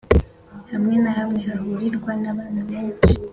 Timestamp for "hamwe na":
0.71-1.11